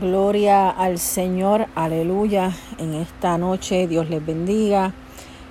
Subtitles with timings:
[0.00, 2.52] Gloria al Señor, aleluya.
[2.76, 4.92] En esta noche Dios les bendiga,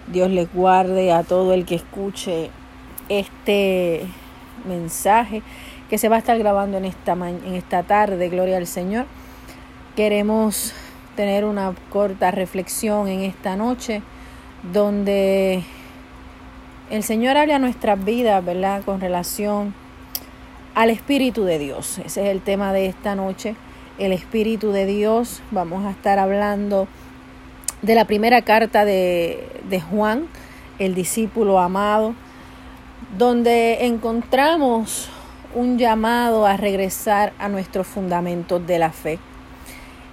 [0.05, 2.51] Dios les guarde a todo el que escuche
[3.09, 4.05] este
[4.67, 5.41] mensaje
[5.89, 9.07] que se va a estar grabando en esta, en esta tarde, gloria al Señor.
[9.95, 10.73] Queremos
[11.15, 14.03] tener una corta reflexión en esta noche
[14.71, 15.63] donde
[16.91, 18.83] el Señor habla a nuestras vidas, ¿verdad?
[18.83, 19.73] Con relación
[20.75, 21.97] al Espíritu de Dios.
[21.97, 23.55] Ese es el tema de esta noche
[23.97, 25.41] el Espíritu de Dios.
[25.51, 26.87] Vamos a estar hablando
[27.81, 30.27] de la primera carta de, de Juan,
[30.79, 32.15] el discípulo amado,
[33.17, 35.09] donde encontramos
[35.53, 39.19] un llamado a regresar a nuestros fundamentos de la fe.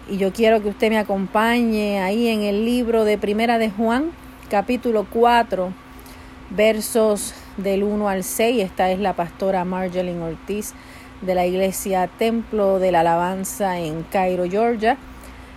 [0.08, 4.10] Y yo quiero que usted me acompañe ahí en el libro de Primera de Juan,
[4.50, 5.72] capítulo 4,
[6.50, 8.62] versos del 1 al 6.
[8.62, 10.74] Esta es la pastora Marjolin Ortiz
[11.22, 14.98] de la iglesia Templo de la Alabanza en Cairo, Georgia.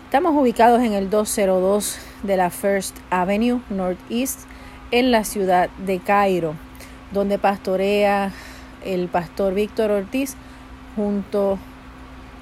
[0.06, 4.42] Estamos ubicados en el 202 de la First Avenue Northeast
[4.92, 6.54] en la ciudad de Cairo,
[7.12, 8.32] donde pastorea
[8.86, 10.36] el pastor Víctor Ortiz
[10.96, 11.58] junto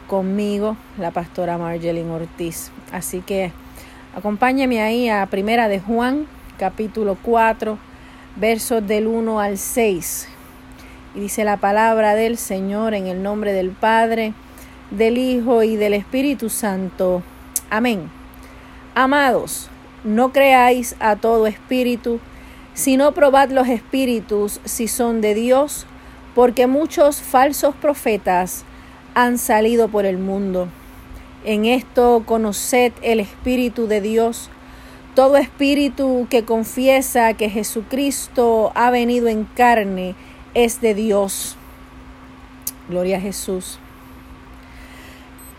[0.07, 2.71] conmigo, la pastora Marjeline Ortiz.
[2.91, 3.53] Así que
[4.15, 7.77] acompáñeme ahí a Primera de Juan, capítulo 4,
[8.35, 10.27] versos del 1 al 6.
[11.15, 14.33] Y dice la palabra del Señor en el nombre del Padre,
[14.89, 17.21] del Hijo y del Espíritu Santo.
[17.69, 18.09] Amén.
[18.95, 19.69] Amados,
[20.03, 22.19] no creáis a todo espíritu,
[22.73, 25.85] sino probad los espíritus si son de Dios,
[26.35, 28.65] porque muchos falsos profetas
[29.13, 30.67] han salido por el mundo.
[31.45, 34.49] En esto conoced el Espíritu de Dios.
[35.13, 40.15] Todo espíritu que confiesa que Jesucristo ha venido en carne,
[40.53, 41.55] es de Dios.
[42.89, 43.79] Gloria a Jesús.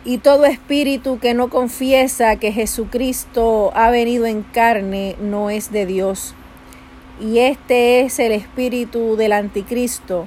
[0.04, 5.86] Y todo espíritu que no confiesa que Jesucristo ha venido en carne no es de
[5.86, 6.34] Dios.
[7.20, 10.26] Y este es el espíritu del anticristo,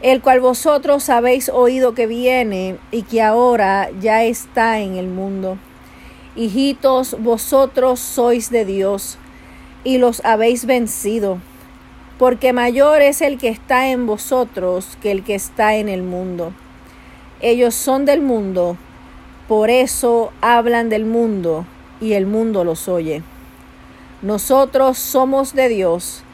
[0.00, 5.58] el cual vosotros habéis oído que viene y que ahora ya está en el mundo.
[6.36, 9.18] Hijitos, vosotros sois de Dios
[9.84, 11.40] y los habéis vencido
[12.18, 16.52] porque mayor es el que está en vosotros que el que está en el mundo.
[17.40, 18.76] Ellos son del mundo,
[19.46, 21.64] por eso hablan del mundo
[22.00, 23.22] y el mundo los oye.
[24.20, 26.24] Nosotros somos de Dios,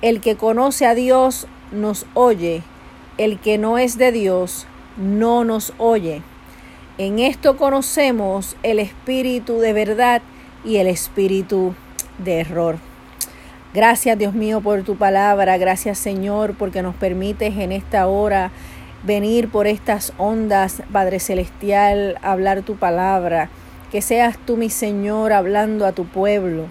[0.00, 2.62] el que conoce a Dios nos oye,
[3.18, 4.66] el que no es de Dios
[4.96, 6.22] no nos oye.
[6.98, 10.22] En esto conocemos el espíritu de verdad
[10.64, 11.74] y el espíritu
[12.18, 12.91] de error.
[13.74, 18.50] Gracias Dios mío por tu palabra, gracias Señor porque nos permites en esta hora
[19.02, 23.48] venir por estas ondas, Padre Celestial, hablar tu palabra.
[23.90, 26.66] Que seas tú mi Señor hablando a tu pueblo,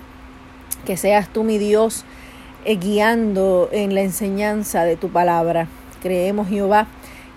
[0.86, 2.06] que seas tú mi Dios
[2.66, 5.68] eh, guiando en la enseñanza de tu palabra.
[6.04, 6.86] Creemos Jehová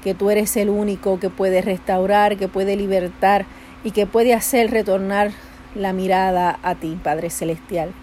[0.03, 3.47] que tú eres el único que puede restaurar, que puede libertar
[3.83, 5.31] y que puede hacer retornar
[5.75, 7.95] la mirada a ti, Padre Celestial.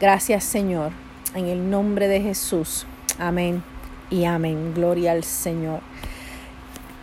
[0.00, 0.92] Gracias Señor,
[1.34, 2.86] en el nombre de Jesús.
[3.18, 3.64] Amén
[4.10, 4.72] y amén.
[4.72, 5.80] Gloria al Señor.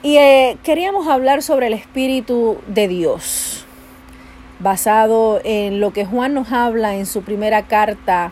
[0.01, 3.65] Y eh, queríamos hablar sobre el Espíritu de Dios,
[4.59, 8.31] basado en lo que Juan nos habla en su primera carta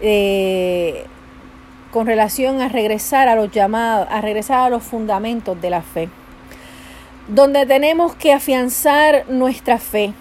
[0.00, 1.04] eh,
[1.92, 6.08] con relación a regresar a los llamados, a regresar a los fundamentos de la fe,
[7.28, 10.14] donde tenemos que afianzar nuestra fe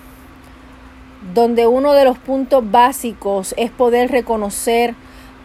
[1.33, 4.95] donde uno de los puntos básicos es poder reconocer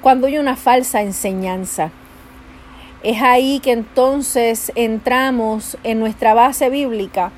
[0.01, 1.91] cuando hay una falsa enseñanza.
[3.03, 7.31] Es ahí que entonces entramos en nuestra base bíblica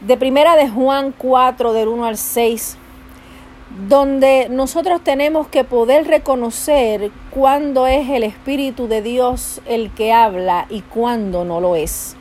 [0.00, 2.76] de primera de Juan 4 del 1 al 6,
[3.88, 10.66] donde nosotros tenemos que poder reconocer cuándo es el Espíritu de Dios el que habla
[10.70, 12.16] y cuándo no lo es.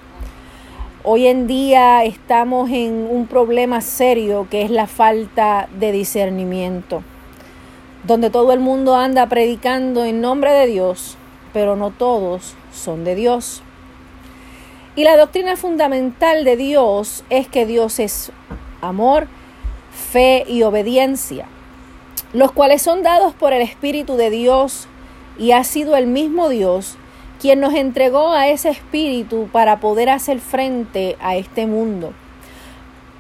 [1.10, 7.02] Hoy en día estamos en un problema serio que es la falta de discernimiento,
[8.04, 11.16] donde todo el mundo anda predicando en nombre de Dios,
[11.54, 13.64] pero no todos son de Dios.
[14.98, 18.34] Y la doctrina fundamental de Dios es que Dios es
[18.82, 19.28] amor,
[20.12, 21.46] fe y obediencia,
[22.34, 24.90] los cuales son dados por el Espíritu de Dios
[25.40, 26.98] y ha sido el mismo Dios
[27.40, 32.14] quien nos entregó a ese espíritu para poder hacer frente a este mundo.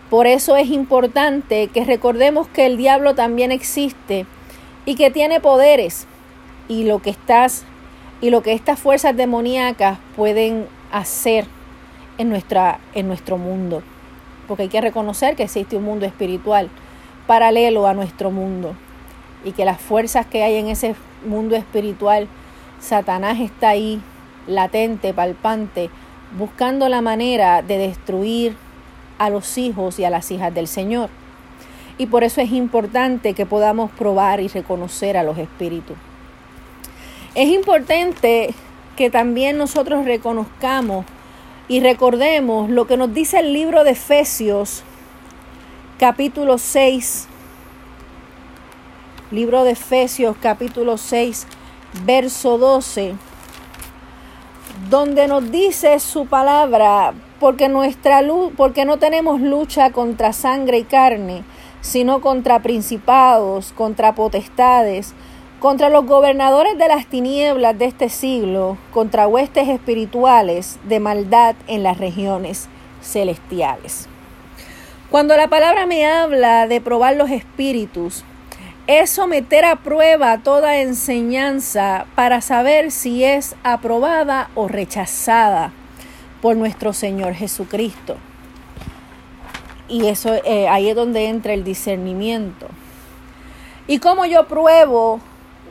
[0.09, 4.25] Por eso es importante que recordemos que el diablo también existe
[4.85, 6.07] y que tiene poderes
[6.67, 7.65] y lo que estás
[8.21, 11.45] y lo que estas fuerzas demoníacas pueden hacer
[12.17, 13.83] en nuestra en nuestro mundo.
[14.47, 16.69] porque hay que reconocer que existe un mundo espiritual
[17.27, 18.75] paralelo a nuestro mundo
[19.43, 22.27] y que las fuerzas que hay en ese mundo espiritual,
[22.79, 24.01] Satanás está ahí,
[24.47, 25.89] latente, palpante,
[26.37, 28.55] buscando la manera de destruir
[29.17, 31.09] a los hijos y a las hijas del Señor.
[31.97, 35.97] Y por eso es importante que podamos probar y reconocer a los espíritus.
[37.33, 38.53] Es importante
[38.95, 41.05] que también nosotros reconozcamos
[41.67, 44.83] y recordemos lo que nos dice el libro de Efesios,
[45.99, 47.27] capítulo 6,
[49.31, 51.47] libro de Efesios, capítulo 6,
[52.05, 53.15] verso 12,
[54.89, 60.83] donde nos dice su palabra, porque nuestra luz, porque no tenemos lucha contra sangre y
[60.83, 61.43] carne,
[61.81, 65.13] sino contra principados, contra potestades,
[65.59, 71.83] contra los gobernadores de las tinieblas de este siglo, contra huestes espirituales de maldad en
[71.83, 72.69] las regiones
[73.01, 74.07] celestiales.
[75.09, 78.23] Cuando la palabra me habla de probar los espíritus,
[78.87, 85.73] es someter a prueba toda enseñanza para saber si es aprobada o rechazada
[86.41, 88.15] por nuestro Señor Jesucristo.
[89.89, 92.67] Y eso eh, ahí es donde entra el discernimiento.
[93.87, 95.21] ¿Y cómo yo pruebo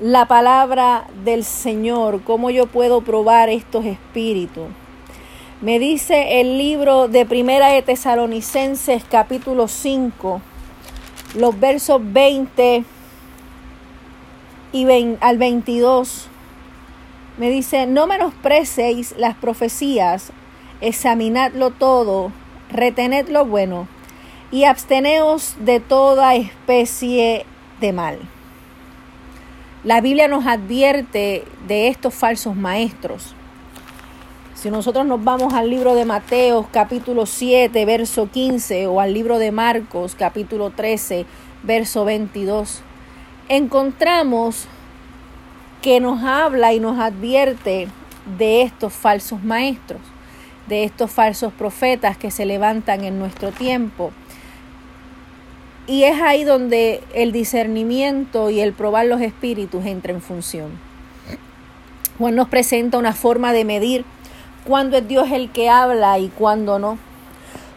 [0.01, 4.67] la palabra del Señor, cómo yo puedo probar estos espíritus.
[5.63, 10.43] Me dice el libro de Primera de Tesalonicenses capítulo 5,
[11.37, 12.85] los versos 20
[14.77, 16.29] y al 22.
[17.39, 20.33] Me dice, no menosprecéis las profecías,
[20.83, 22.31] examinadlo todo,
[22.71, 23.89] retened lo bueno
[24.51, 27.47] y absteneos de toda especie
[27.81, 28.19] de mal.
[29.83, 33.35] La Biblia nos advierte de estos falsos maestros.
[34.55, 39.39] Si nosotros nos vamos al libro de Mateo capítulo 7, verso 15 o al libro
[39.39, 41.25] de Marcos capítulo 13,
[41.63, 42.83] verso 22,
[43.49, 44.67] encontramos
[45.83, 47.89] que nos habla y nos advierte
[48.39, 50.01] de estos falsos maestros,
[50.67, 54.13] de estos falsos profetas que se levantan en nuestro tiempo
[55.87, 60.71] y es ahí donde el discernimiento y el probar los espíritus entra en función.
[62.19, 64.05] Juan nos presenta una forma de medir
[64.65, 66.99] cuándo es Dios el que habla y cuándo no.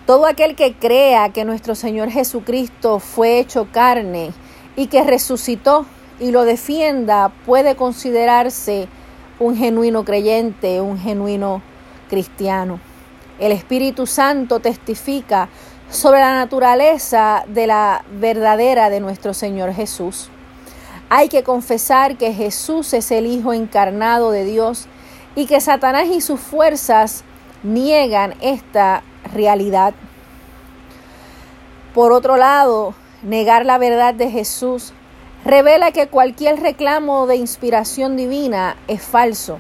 [0.07, 4.31] Todo aquel que crea que nuestro Señor Jesucristo fue hecho carne
[4.75, 5.85] y que resucitó
[6.19, 8.87] y lo defienda puede considerarse
[9.39, 11.61] un genuino creyente, un genuino
[12.09, 12.79] cristiano.
[13.39, 15.47] El Espíritu Santo testifica
[15.89, 20.29] sobre la naturaleza de la verdadera de nuestro Señor Jesús.
[21.09, 24.87] Hay que confesar que Jesús es el Hijo encarnado de Dios
[25.35, 27.23] y que Satanás y sus fuerzas
[27.63, 29.93] niegan esta realidad.
[31.93, 32.93] Por otro lado,
[33.23, 34.93] negar la verdad de Jesús
[35.45, 39.59] revela que cualquier reclamo de inspiración divina es falso.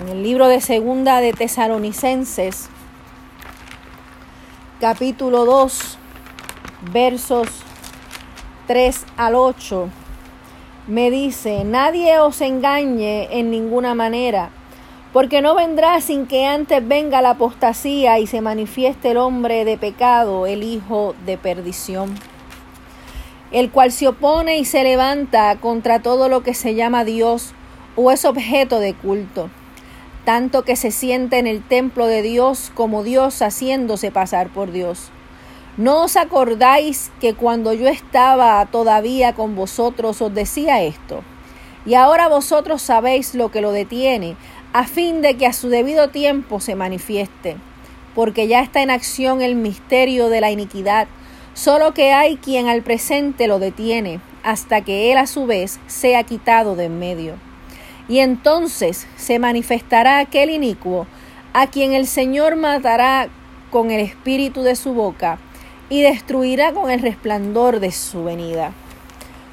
[0.00, 2.68] En el libro de Segunda de Tesalonicenses,
[4.80, 5.98] capítulo 2,
[6.92, 7.48] versos
[8.66, 9.88] 3 al 8,
[10.86, 14.50] me dice, nadie os engañe en ninguna manera,
[15.12, 19.78] porque no vendrá sin que antes venga la apostasía y se manifieste el hombre de
[19.78, 22.14] pecado, el hijo de perdición,
[23.52, 27.52] el cual se opone y se levanta contra todo lo que se llama Dios
[27.96, 29.50] o es objeto de culto
[30.24, 35.10] tanto que se siente en el templo de Dios como Dios haciéndose pasar por Dios.
[35.76, 41.22] ¿No os acordáis que cuando yo estaba todavía con vosotros os decía esto?
[41.84, 44.36] Y ahora vosotros sabéis lo que lo detiene,
[44.72, 47.56] a fin de que a su debido tiempo se manifieste,
[48.14, 51.06] porque ya está en acción el misterio de la iniquidad,
[51.54, 56.22] solo que hay quien al presente lo detiene, hasta que él a su vez sea
[56.24, 57.34] quitado de en medio.
[58.08, 61.06] Y entonces se manifestará aquel inicuo,
[61.54, 63.28] a quien el Señor matará
[63.70, 65.38] con el espíritu de su boca
[65.88, 68.72] y destruirá con el resplandor de su venida.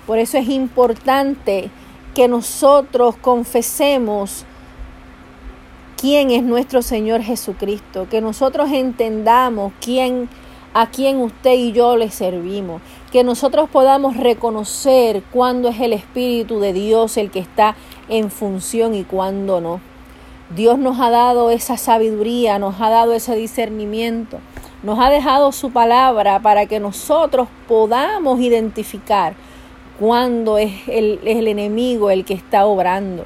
[0.05, 1.69] Por eso es importante
[2.13, 4.45] que nosotros confesemos
[5.97, 10.27] quién es nuestro Señor Jesucristo, que nosotros entendamos quién
[10.73, 16.59] a quién usted y yo le servimos, que nosotros podamos reconocer cuándo es el Espíritu
[16.59, 17.75] de Dios el que está
[18.07, 19.81] en función y cuándo no.
[20.55, 24.39] Dios nos ha dado esa sabiduría, nos ha dado ese discernimiento,
[24.83, 29.33] nos ha dejado su palabra para que nosotros podamos identificar
[29.99, 33.25] cuándo es el, el enemigo el que está obrando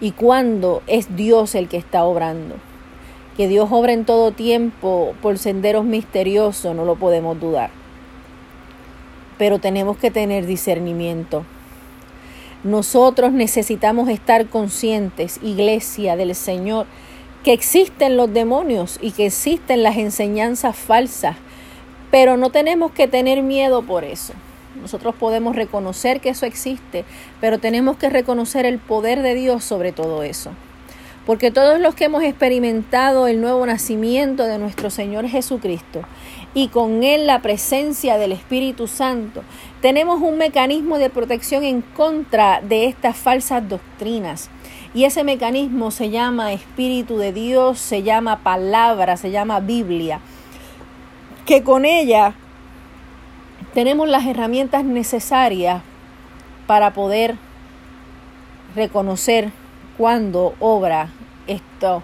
[0.00, 2.54] y cuándo es Dios el que está obrando.
[3.36, 7.70] Que Dios obra en todo tiempo por senderos misteriosos, no lo podemos dudar.
[9.36, 11.44] Pero tenemos que tener discernimiento.
[12.64, 16.86] Nosotros necesitamos estar conscientes, iglesia del Señor,
[17.44, 21.36] que existen los demonios y que existen las enseñanzas falsas,
[22.10, 24.32] pero no tenemos que tener miedo por eso.
[24.80, 27.04] Nosotros podemos reconocer que eso existe,
[27.40, 30.50] pero tenemos que reconocer el poder de Dios sobre todo eso.
[31.26, 36.02] Porque todos los que hemos experimentado el nuevo nacimiento de nuestro Señor Jesucristo
[36.54, 39.42] y con Él la presencia del Espíritu Santo,
[39.82, 44.50] tenemos un mecanismo de protección en contra de estas falsas doctrinas.
[44.94, 50.20] Y ese mecanismo se llama Espíritu de Dios, se llama palabra, se llama Biblia.
[51.44, 52.34] Que con ella
[53.74, 55.82] tenemos las herramientas necesarias
[56.68, 57.34] para poder
[58.76, 59.50] reconocer
[59.96, 61.10] cuándo obra
[61.46, 62.02] esto,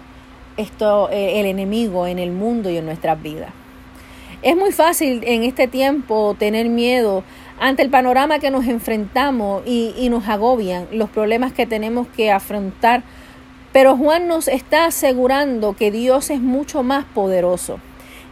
[0.57, 3.51] esto, eh, el enemigo en el mundo y en nuestras vidas.
[4.41, 7.23] Es muy fácil en este tiempo tener miedo
[7.59, 13.03] ante el panorama que nos enfrentamos y, nos agobian los problemas que tenemos que afrontar.
[13.71, 17.79] Pero Juan nos está asegurando que Dios es mucho más poderoso,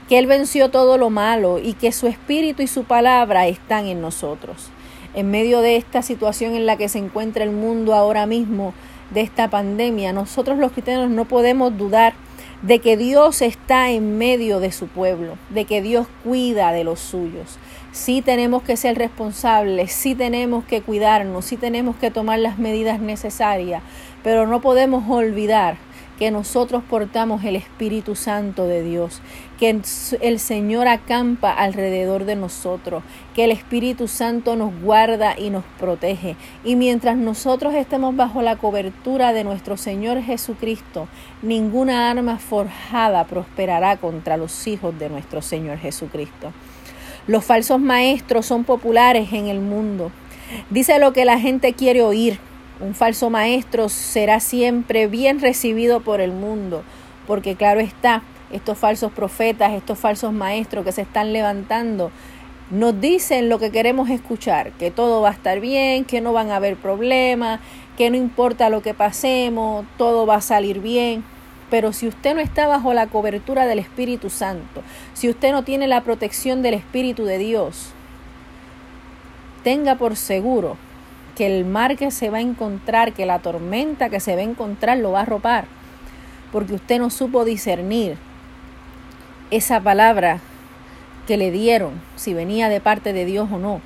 [0.09, 4.01] que Él venció todo lo malo y que su espíritu y su palabra están en
[4.01, 4.69] nosotros.
[5.13, 8.73] En medio de esta situación en la que se encuentra el mundo ahora mismo,
[9.11, 12.13] de esta pandemia, nosotros los cristianos no podemos dudar
[12.61, 16.99] de que Dios está en medio de su pueblo, de que Dios cuida de los
[16.99, 17.57] suyos.
[17.91, 22.99] Sí tenemos que ser responsables, sí tenemos que cuidarnos, sí tenemos que tomar las medidas
[22.99, 23.81] necesarias,
[24.23, 25.77] pero no podemos olvidar
[26.21, 29.23] que nosotros portamos el Espíritu Santo de Dios,
[29.59, 29.81] que
[30.21, 33.01] el Señor acampa alrededor de nosotros,
[33.33, 36.35] que el Espíritu Santo nos guarda y nos protege.
[36.63, 41.07] Y mientras nosotros estemos bajo la cobertura de nuestro Señor Jesucristo,
[41.41, 46.53] ninguna arma forjada prosperará contra los hijos de nuestro Señor Jesucristo.
[47.25, 50.11] Los falsos maestros son populares en el mundo.
[50.69, 52.50] Dice lo que la gente quiere oír
[52.81, 56.83] un falso maestro será siempre bien recibido por el mundo,
[57.27, 62.11] porque claro está, estos falsos profetas, estos falsos maestros que se están levantando,
[62.71, 66.49] nos dicen lo que queremos escuchar, que todo va a estar bien, que no van
[66.49, 67.59] a haber problemas,
[67.97, 71.23] que no importa lo que pasemos, todo va a salir bien.
[71.69, 74.81] Pero si usted no está bajo la cobertura del Espíritu Santo,
[75.13, 77.91] si usted no tiene la protección del Espíritu de Dios,
[79.63, 80.77] tenga por seguro
[81.35, 84.45] que el mar que se va a encontrar, que la tormenta que se va a
[84.45, 85.65] encontrar lo va a arropar,
[86.51, 88.17] porque usted no supo discernir
[89.49, 90.39] esa palabra
[91.27, 93.81] que le dieron, si venía de parte de Dios o no.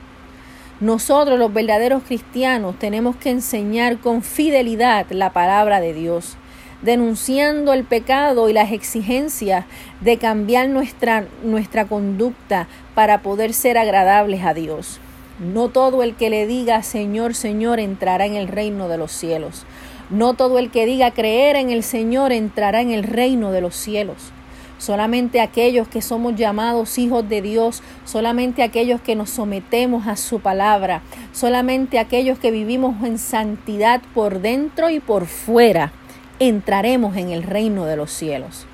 [0.80, 6.38] Nosotros los verdaderos cristianos tenemos que enseñar con fidelidad la palabra de Dios,
[6.82, 9.66] denunciando el pecado y las exigencias
[10.02, 15.00] de cambiar nuestra, nuestra conducta para poder ser agradables a Dios.
[15.40, 19.66] No todo el que le diga Señor, Señor entrará en el reino de los cielos.
[20.10, 23.76] No todo el que diga creer en el Señor entrará en el reino de los
[23.76, 24.32] cielos.
[24.78, 30.40] Solamente aquellos que somos llamados hijos de Dios, solamente aquellos que nos sometemos a su
[30.40, 31.02] palabra,
[31.34, 35.92] solamente aquellos que vivimos en santidad por dentro y por fuera,
[36.40, 38.68] entraremos en el reino de los cielos.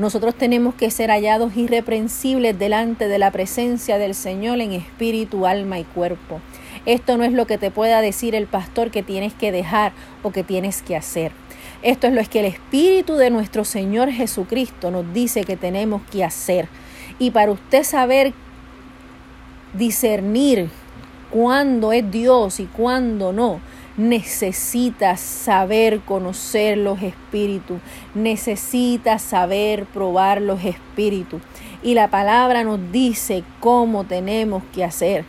[0.00, 5.78] Nosotros tenemos que ser hallados irreprensibles delante de la presencia del Señor en espíritu, alma
[5.78, 6.40] y cuerpo.
[6.86, 9.92] Esto no es lo que te pueda decir el pastor que tienes que dejar
[10.22, 11.32] o que tienes que hacer.
[11.82, 16.24] Esto es lo que el Espíritu de nuestro Señor Jesucristo nos dice que tenemos que
[16.24, 16.70] hacer.
[17.18, 18.32] Y para usted saber
[19.74, 20.70] discernir
[21.30, 23.60] cuándo es Dios y cuándo no,
[24.00, 27.78] necesitas saber conocer los espíritus,
[28.14, 31.42] necesitas saber probar los espíritus.
[31.82, 35.24] Y la palabra nos dice cómo tenemos que hacer.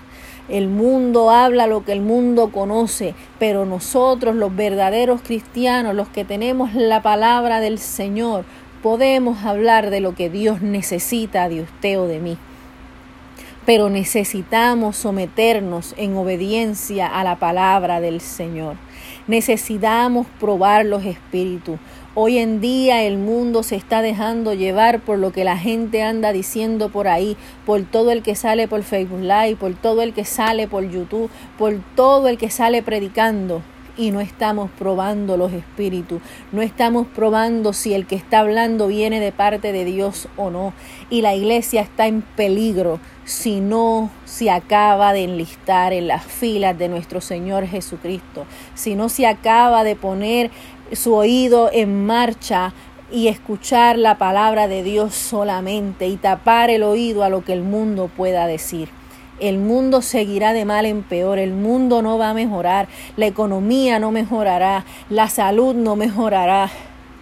[0.47, 6.25] El mundo habla lo que el mundo conoce, pero nosotros los verdaderos cristianos, los que
[6.25, 8.45] tenemos la palabra del Señor,
[8.81, 12.37] podemos hablar de lo que Dios necesita de usted o de mí
[13.71, 18.75] pero necesitamos someternos en obediencia a la palabra del Señor.
[19.27, 21.79] Necesitamos probar los espíritus.
[22.13, 26.33] Hoy en día el mundo se está dejando llevar por lo que la gente anda
[26.33, 30.25] diciendo por ahí, por todo el que sale por Facebook Live, por todo el que
[30.25, 33.61] sale por YouTube, por todo el que sale predicando
[33.97, 36.21] y no estamos probando los espíritus,
[36.51, 40.73] no estamos probando si el que está hablando viene de parte de Dios o no.
[41.09, 46.77] Y la iglesia está en peligro si no se acaba de enlistar en las filas
[46.77, 48.45] de nuestro Señor Jesucristo,
[48.75, 50.51] si no se acaba de poner
[50.93, 52.73] su oído en marcha
[53.11, 57.61] y escuchar la palabra de Dios solamente y tapar el oído a lo que el
[57.61, 59.00] mundo pueda decir.
[59.41, 63.97] El mundo seguirá de mal en peor, el mundo no va a mejorar, la economía
[63.97, 66.69] no mejorará, la salud no mejorará,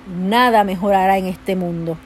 [0.06, 1.98] nada mejorará en este mundo.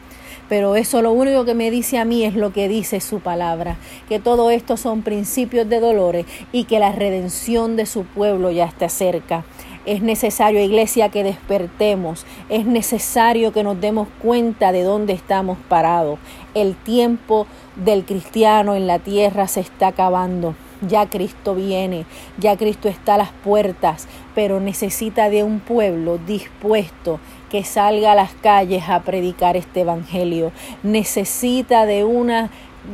[0.50, 3.77] Pero eso lo único que me dice a mí es lo que dice su palabra,
[4.08, 8.65] que todo esto son principios de dolores y que la redención de su pueblo ya
[8.65, 9.43] está cerca.
[9.85, 12.25] Es necesario, iglesia, que despertemos.
[12.47, 16.19] Es necesario que nos demos cuenta de dónde estamos parados.
[16.53, 20.55] El tiempo del cristiano en la tierra se está acabando.
[20.87, 22.05] Ya Cristo viene,
[22.37, 28.15] ya Cristo está a las puertas, pero necesita de un pueblo dispuesto que salga a
[28.15, 30.51] las calles a predicar este evangelio.
[30.81, 32.49] Necesita de una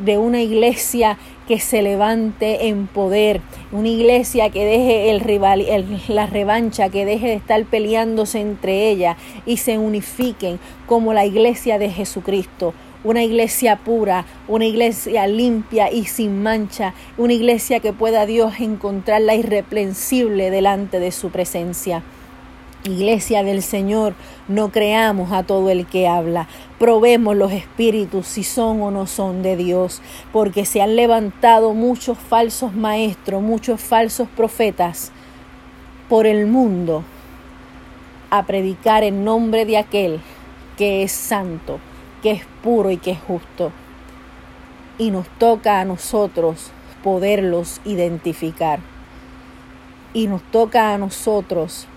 [0.06, 1.18] de una iglesia
[1.48, 3.42] que se levante en poder,
[3.72, 5.66] una iglesia que deje el rival,
[6.08, 11.80] la revancha, que deje de estar peleándose entre ellas y se unifiquen como la iglesia
[11.80, 18.26] de Jesucristo, una iglesia pura, una iglesia limpia y sin mancha, una iglesia que pueda
[18.26, 22.04] Dios encontrarla irreprensible delante de su presencia.
[22.86, 24.14] Iglesia del Señor,
[24.48, 26.48] no creamos a todo el que habla.
[26.78, 32.18] Probemos los espíritus si son o no son de Dios, porque se han levantado muchos
[32.18, 35.12] falsos maestros, muchos falsos profetas
[36.08, 37.04] por el mundo
[38.30, 40.22] a predicar en nombre de aquel
[40.78, 41.80] que es santo,
[42.24, 43.74] que es puro y que es justo.
[44.98, 46.72] Y nos toca a nosotros
[47.04, 48.80] poderlos identificar.
[50.14, 51.88] Y nos toca a nosotros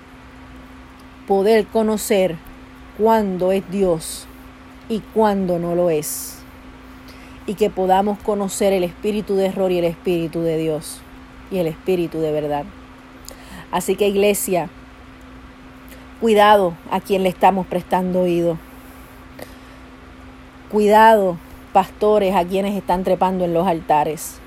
[1.26, 2.36] poder conocer
[2.98, 4.26] cuándo es Dios
[4.88, 6.38] y cuándo no lo es.
[7.46, 11.00] Y que podamos conocer el espíritu de error y el espíritu de Dios
[11.50, 12.64] y el espíritu de verdad.
[13.70, 14.68] Así que iglesia,
[16.20, 18.58] cuidado a quien le estamos prestando oído.
[20.70, 21.36] Cuidado,
[21.72, 24.38] pastores, a quienes están trepando en los altares.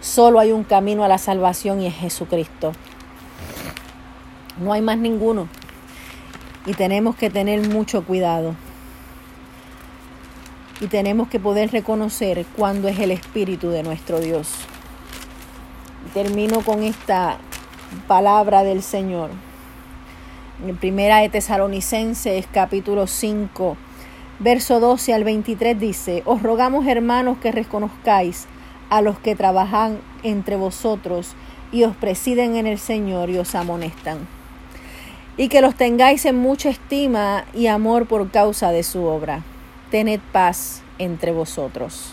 [0.00, 2.72] Solo hay un camino a la salvación y es Jesucristo.
[4.60, 5.48] No hay más ninguno.
[6.66, 8.54] Y tenemos que tener mucho cuidado.
[10.82, 14.52] Y tenemos que poder reconocer cuándo es el Espíritu de nuestro Dios.
[16.12, 17.38] Termino con esta
[18.06, 19.30] palabra del Señor.
[20.66, 23.78] En primera de Tesalonicenses capítulo 5,
[24.40, 28.46] verso 12 al 23 dice, Os rogamos hermanos que reconozcáis
[28.90, 31.34] a los que trabajan entre vosotros
[31.72, 34.39] y os presiden en el Señor y os amonestan
[35.40, 39.42] y que los tengáis en mucha estima y amor por causa de su obra.
[39.90, 42.12] Tened paz entre vosotros.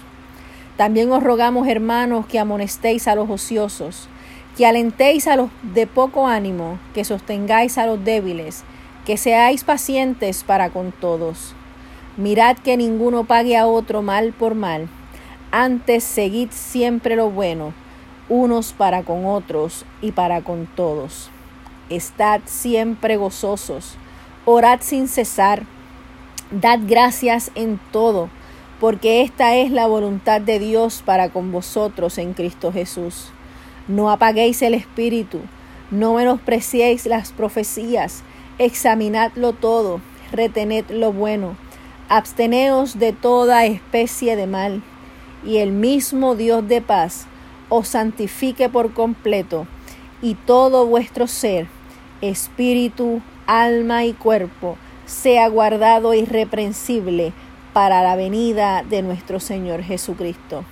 [0.77, 4.07] También os rogamos, hermanos, que amonestéis a los ociosos,
[4.55, 8.63] que alentéis a los de poco ánimo, que sostengáis a los débiles,
[9.05, 11.53] que seáis pacientes para con todos.
[12.15, 14.87] Mirad que ninguno pague a otro mal por mal,
[15.51, 17.73] antes seguid siempre lo bueno,
[18.29, 21.29] unos para con otros y para con todos
[21.89, 23.95] estad siempre gozosos,
[24.45, 25.63] orad sin cesar,
[26.51, 28.29] dad gracias en todo,
[28.79, 33.31] porque esta es la voluntad de Dios para con vosotros en Cristo Jesús.
[33.87, 35.41] No apaguéis el espíritu,
[35.91, 38.23] no menospreciéis las profecías,
[38.59, 41.55] examinadlo todo, retened lo bueno,
[42.09, 44.83] absteneos de toda especie de mal,
[45.45, 47.27] y el mismo Dios de paz
[47.69, 49.67] os santifique por completo,
[50.21, 51.67] y todo vuestro ser,
[52.21, 57.33] espíritu, alma y cuerpo, sea guardado irreprensible
[57.73, 60.65] para la venida de nuestro Señor Jesucristo.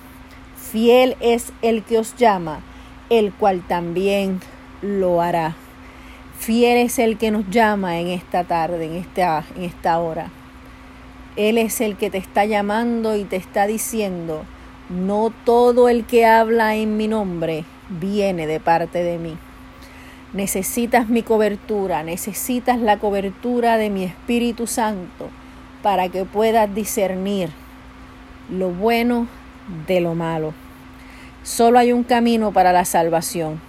[0.57, 2.59] Fiel es el que os llama,
[3.09, 4.41] el cual también
[4.81, 5.55] lo hará.
[6.37, 10.31] Fiel es el que nos llama en esta tarde, en esta, en esta hora.
[11.35, 14.43] Él es el que te está llamando y te está diciendo,
[14.89, 19.37] no todo el que habla en mi nombre viene de parte de mí.
[20.35, 25.29] Necesitas mi cobertura, necesitas la cobertura de mi Espíritu Santo
[25.81, 27.51] para que puedas discernir
[28.49, 29.27] lo bueno
[29.87, 30.53] de lo malo.
[31.43, 33.61] Solo hay un camino para la salvación.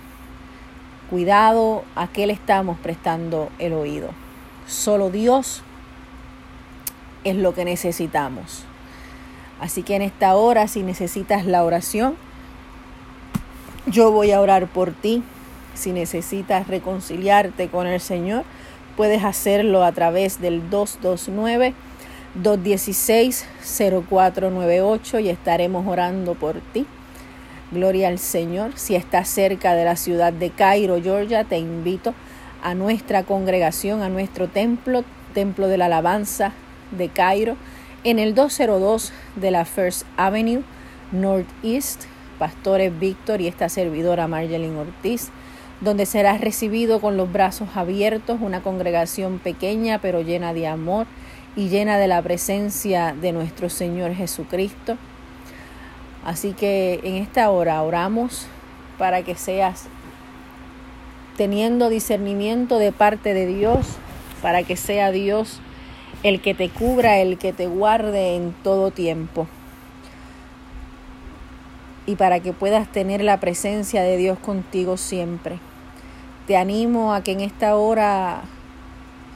[1.08, 4.10] Cuidado a qué le estamos prestando el oído.
[4.66, 5.62] Solo Dios
[7.22, 8.64] es lo que necesitamos.
[9.60, 12.16] Así que en esta hora, si necesitas la oración,
[13.86, 15.22] yo voy a orar por ti
[15.76, 18.44] si necesitas reconciliarte con el Señor,
[18.96, 21.74] puedes hacerlo a través del 229
[22.42, 23.46] 216
[24.08, 26.86] 0498 y estaremos orando por ti.
[27.72, 28.72] Gloria al Señor.
[28.76, 32.14] Si estás cerca de la ciudad de Cairo, Georgia, te invito
[32.62, 36.52] a nuestra congregación, a nuestro templo, templo de la alabanza,
[36.90, 37.56] de Cairo,
[38.04, 40.62] en el 202 de la First Avenue,
[41.12, 42.04] Northeast,
[42.38, 45.30] Pastores Víctor y esta servidora Marjeline Ortiz,
[45.80, 51.06] donde serás recibido con los brazos abiertos, una congregación pequeña pero llena de amor
[51.54, 54.96] y llena de la presencia de nuestro Señor Jesucristo.
[56.24, 58.46] Así que en esta hora oramos
[58.98, 59.88] para que seas
[61.36, 63.86] teniendo discernimiento de parte de Dios,
[64.42, 65.60] para que sea Dios
[66.22, 69.46] el que te cubra, el que te guarde en todo tiempo.
[72.06, 75.58] Y para que puedas tener la presencia de Dios contigo siempre.
[76.46, 78.42] Te animo a que en esta hora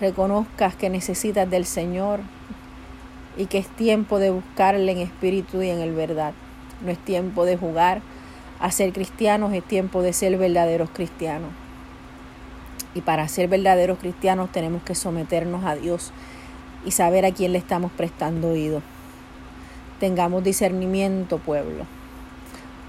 [0.00, 2.20] reconozcas que necesitas del Señor
[3.36, 6.34] y que es tiempo de buscarle en espíritu y en el verdad.
[6.82, 8.00] No es tiempo de jugar
[8.60, 11.50] a ser cristianos, es tiempo de ser verdaderos cristianos.
[12.94, 16.12] Y para ser verdaderos cristianos tenemos que someternos a Dios
[16.84, 18.82] y saber a quién le estamos prestando oído.
[19.98, 21.84] Tengamos discernimiento, pueblo.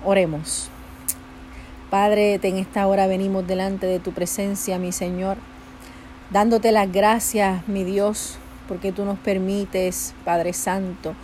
[0.06, 0.71] Oremos.
[1.92, 5.36] Padre, en esta hora venimos delante de tu presencia, mi Señor,
[6.30, 8.38] dándote las gracias, mi Dios,
[8.70, 11.16] porque tú nos permites, Padre Santo,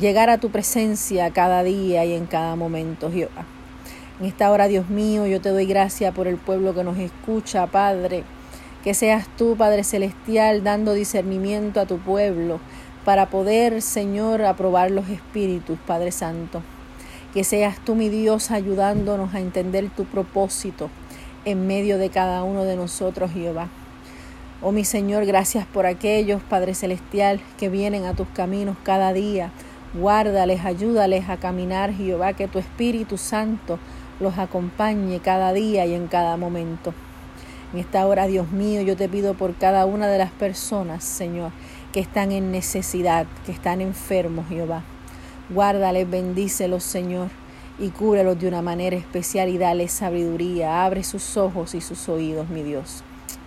[0.00, 3.44] llegar a tu presencia cada día y en cada momento, Jehová.
[4.18, 7.66] En esta hora, Dios mío, yo te doy gracias por el pueblo que nos escucha,
[7.66, 8.24] Padre.
[8.82, 12.60] Que seas tú, Padre Celestial, dando discernimiento a tu pueblo
[13.04, 16.62] para poder, Señor, aprobar los espíritus, Padre Santo.
[17.32, 20.90] Que seas tú, mi Dios, ayudándonos a entender tu propósito
[21.46, 23.68] en medio de cada uno de nosotros, Jehová.
[24.60, 29.50] Oh mi Señor, gracias por aquellos, Padre Celestial, que vienen a tus caminos cada día.
[29.94, 33.78] Guárdales, ayúdales a caminar, Jehová, que tu Espíritu Santo
[34.20, 36.92] los acompañe cada día y en cada momento.
[37.72, 41.50] En esta hora, Dios mío, yo te pido por cada una de las personas, Señor,
[41.92, 44.84] que están en necesidad, que están enfermos, Jehová.
[45.50, 47.28] Guárdales, bendícelos, Señor,
[47.78, 50.84] y cúbrelos de una manera especial y dale sabiduría.
[50.84, 53.02] Abre sus ojos y sus oídos, mi Dios.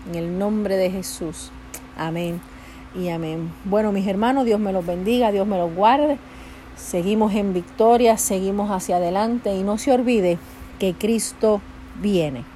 [0.09, 1.51] En el nombre de Jesús.
[1.97, 2.41] Amén
[2.95, 3.51] y amén.
[3.65, 6.17] Bueno, mis hermanos, Dios me los bendiga, Dios me los guarde.
[6.75, 10.37] Seguimos en victoria, seguimos hacia adelante y no se olvide
[10.79, 11.61] que Cristo
[12.01, 12.54] viene.